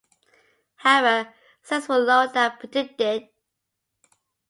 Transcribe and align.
However, 0.77 1.31
sales 1.61 1.87
were 1.87 1.99
lower 1.99 2.27
than 2.29 2.57
predicted. 2.57 3.29